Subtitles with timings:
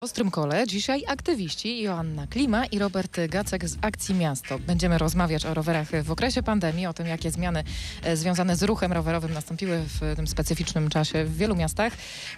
[0.00, 4.58] W Ostrym Kole dzisiaj aktywiści Joanna Klima i Robert Gacek z Akcji Miasto.
[4.58, 7.64] Będziemy rozmawiać o rowerach w okresie pandemii, o tym jakie zmiany
[8.02, 11.92] e, związane z ruchem rowerowym nastąpiły w tym specyficznym czasie w wielu miastach.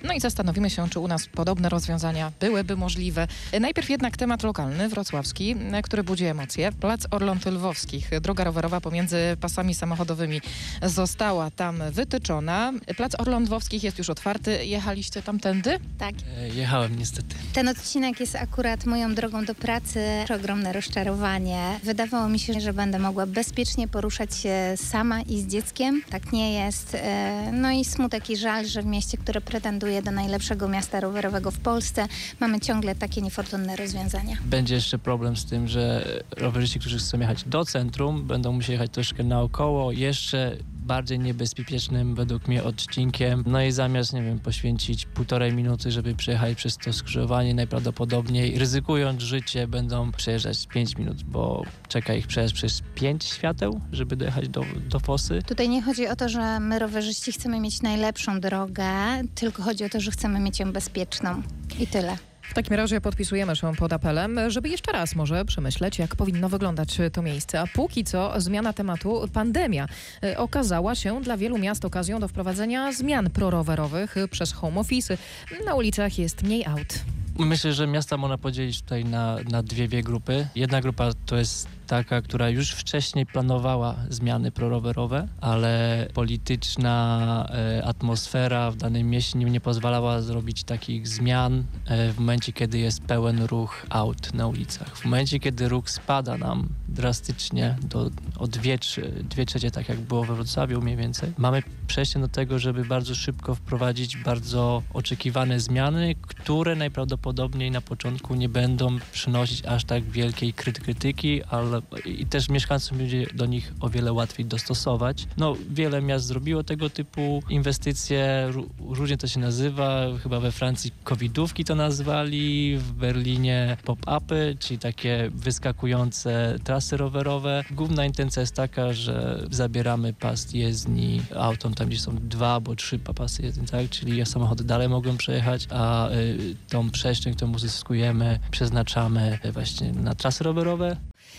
[0.05, 3.27] No i zastanowimy się, czy u nas podobne rozwiązania byłyby możliwe.
[3.53, 6.73] E, Najpierw jednak temat lokalny, wrocławski, e, który budzi emocje.
[6.73, 8.11] Plac Orląt Lwowskich.
[8.21, 10.41] Droga rowerowa pomiędzy pasami samochodowymi
[10.83, 12.73] została tam wytyczona.
[12.97, 14.65] Plac Orląt Lwowskich jest już otwarty.
[14.67, 15.79] Jechaliście tamtędy?
[15.99, 16.15] Tak.
[16.39, 17.37] E, Jechałem niestety.
[17.53, 20.01] Ten odcinek jest akurat moją drogą do pracy.
[20.37, 21.81] Ogromne rozczarowanie.
[21.85, 26.03] Wydawało mi się, że będę mogła bezpiecznie poruszać się sama i z dzieckiem.
[26.11, 26.95] Tak nie jest.
[26.95, 31.51] E, No i smutek i żal, że w mieście, które pretenduje do najlepszego miasta rowerowego
[31.51, 32.07] w Polsce,
[32.41, 34.37] mamy ciągle takie niefortunne rozwiązania.
[34.45, 36.05] Będzie jeszcze problem z tym, że
[36.37, 40.57] rowerzyści, którzy chcą jechać do centrum, będą musieli jechać troszkę naokoło, jeszcze
[40.89, 43.45] bardziej niebezpiecznym według mnie odcinkiem.
[43.47, 49.23] No i zamiast, nie wiem, poświęcić półtorej minuty, żeby przejechać przez to skrzyżowanie, najprawdopodobniej ryzykując
[49.23, 54.65] życie, będą przejeżdżać 5 minut, bo czeka ich przejazd przez 5 świateł, żeby dojechać do,
[54.89, 55.43] do fosy.
[55.47, 58.89] Tutaj nie chodzi o to, że my rowerzyści chcemy mieć najlepszą drogę,
[59.35, 61.43] tylko chodzi o to, że chcemy mieć ją bezpieczną.
[61.79, 62.17] I tyle.
[62.49, 66.99] W takim razie podpisujemy się pod apelem, żeby jeszcze raz może przemyśleć, jak powinno wyglądać
[67.13, 67.61] to miejsce.
[67.61, 69.89] A póki co zmiana tematu pandemia
[70.23, 75.19] e, okazała się dla wielu miast okazją do wprowadzenia zmian prorowerowych przez home office.
[75.65, 77.05] Na ulicach jest mniej aut.
[77.39, 80.49] Myślę, że miasta można podzielić tutaj na, na dwie, dwie grupy.
[80.55, 88.71] Jedna grupa to jest taka, która już wcześniej planowała zmiany prorowerowe, ale polityczna e, atmosfera
[88.71, 93.87] w danym mieście nie, pozwalała zrobić takich zmian e, w momencie, kiedy jest pełen ruch
[93.91, 94.97] aut na ulicach.
[94.97, 98.79] W momencie, kiedy ruch spada nam drastycznie do, o dwie,
[99.23, 103.15] dwie trzecie, tak jak było we Wrocławiu mniej więcej, mamy przejście do tego, żeby bardzo
[103.15, 110.55] szybko wprowadzić bardzo oczekiwane zmiany, które najprawdopodobniej na początku nie będą przynosić aż tak wielkiej
[110.55, 115.27] kryty- krytyki, ale i też mieszkańcom będzie do nich o wiele łatwiej dostosować.
[115.37, 120.93] No, wiele miast zrobiło tego typu inwestycje, ró- różnie to się nazywa, chyba we Francji
[121.05, 127.65] covidówki to nazwali, w Berlinie pop-upy, czyli takie wyskakujące trasy rowerowe.
[127.71, 132.99] Główna intencja jest taka, że zabieramy pas jezdni autom tam, gdzie są dwa albo trzy
[132.99, 133.91] pasy jezdni, tak?
[133.91, 140.45] Czyli samochody dalej mogą przejechać, a y, tą przestrzeń, którą uzyskujemy, przeznaczamy właśnie na trasy
[140.45, 140.97] rowerowe.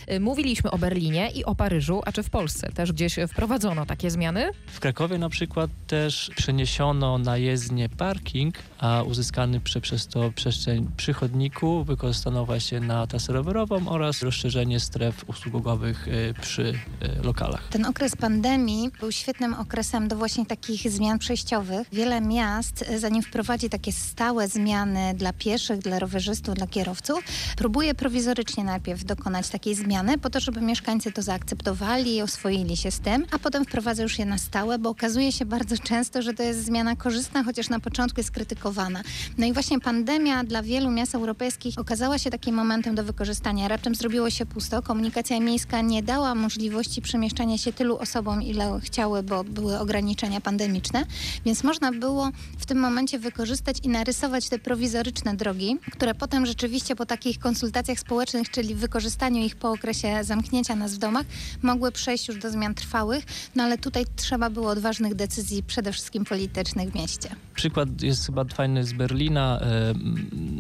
[0.08, 4.12] E, Mówiliśmy o Berlinie i o Paryżu, a czy w Polsce też gdzieś wprowadzono takie
[4.12, 4.52] zmiany?
[4.68, 10.88] W Krakowie na przykład też przeniesiono na jezdnię parking, a uzyskany prze, przez to przestrzeń
[10.98, 17.68] przy chodniku wykorzystano właśnie na trasę rowerową oraz rozszerzenie stref usługowych y, przy y, lokalach.
[17.70, 21.88] Ten okres pandemii był świetnym okresem do właśnie takich zmian przejściowych.
[21.94, 27.24] Wiele miast, zanim wprowadzi takie stałe zmiany dla pieszych, dla rowerzystów, dla kierowców,
[27.58, 29.89] próbuje prowizorycznie najpierw dokonać takiej zmiany,
[30.22, 34.20] po to, żeby mieszkańcy to zaakceptowali i oswoili się z tym, a potem wprowadza już
[34.20, 37.80] je na stałe, bo okazuje się bardzo często, że to jest zmiana korzystna, chociaż na
[37.80, 39.02] początku jest krytykowana.
[39.38, 43.68] No i właśnie pandemia dla wielu miast europejskich okazała się takim momentem do wykorzystania.
[43.68, 49.24] Raptem zrobiło się pusto, komunikacja miejska nie dała możliwości przemieszczania się tylu osobom, ile chciały,
[49.24, 51.04] bo były ograniczenia pandemiczne,
[51.46, 56.96] więc można było w tym momencie wykorzystać i narysować te prowizoryczne drogi, które potem rzeczywiście
[56.96, 61.26] po takich konsultacjach społecznych, czyli wykorzystaniu ich po okresie zamknięcia nas w domach,
[61.62, 63.26] mogły przejść już do zmian trwałych,
[63.56, 67.30] no ale tutaj trzeba było odważnych decyzji, przede wszystkim politycznych w mieście.
[67.56, 69.62] Przykład jest chyba fajny z Berlina.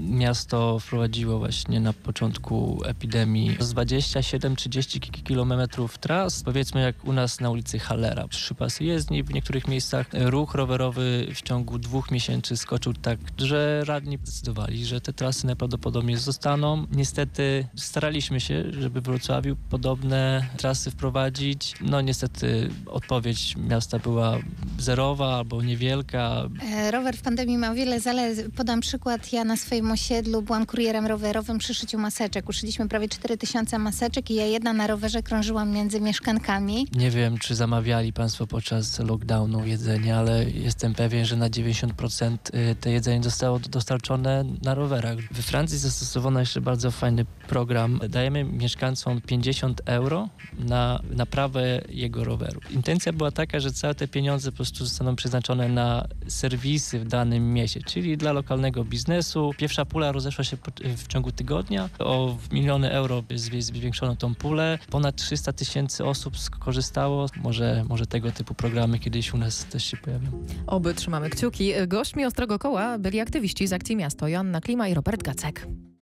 [0.09, 7.49] Miasto wprowadziło właśnie na początku epidemii z 27-30 kilometrów tras, powiedzmy jak u nas na
[7.49, 8.27] ulicy Hallera.
[8.27, 10.07] Trzy pasy jezdni w niektórych miejscach.
[10.13, 16.17] Ruch rowerowy w ciągu dwóch miesięcy skoczył tak, że radni zdecydowali, że te trasy najprawdopodobniej
[16.17, 16.85] zostaną.
[16.91, 21.73] Niestety staraliśmy się, żeby w Wrocławiu podobne trasy wprowadzić.
[21.81, 24.37] No niestety odpowiedź miasta była
[24.77, 26.49] zerowa albo niewielka.
[26.73, 28.45] E, Rower w pandemii ma wiele zalet.
[28.55, 29.33] Podam przykład.
[29.33, 32.49] Ja na swoim osiedlu byłam kurierem rowerowym przy szyciu maseczek.
[32.49, 36.87] Uszyliśmy prawie 4000 maseczek i ja jedna na rowerze krążyłam między mieszkankami.
[36.95, 42.37] Nie wiem, czy zamawiali Państwo podczas lockdownu jedzenie, ale jestem pewien, że na 90%
[42.71, 45.17] y, te jedzenie zostało dostarczone na rowerach.
[45.31, 47.99] We Francji zastosowano jeszcze bardzo fajny program.
[48.09, 50.29] Dajemy mieszkańcom 50 euro
[50.59, 52.61] na naprawę jego roweru.
[52.69, 57.53] Intencja była taka, że całe te pieniądze po prostu zostaną przeznaczone na serwisy w danym
[57.53, 59.51] mieście, czyli dla lokalnego biznesu.
[59.57, 60.57] Pierwsza pula rozeszła się
[60.97, 61.89] w ciągu tygodnia.
[61.99, 64.79] O miliony euro zwi- zwiększono tą pulę.
[64.89, 67.25] Ponad 300 tysięcy osób skorzystało.
[67.43, 70.27] Może, może tego typu programy kiedyś u nas też się pojawią.
[70.67, 71.71] Oby trzymamy kciuki.
[71.87, 75.67] Gośćmi Ostrego Koła byli aktywiści z Akcji Miasto Joanna Klima i Robert Gacek.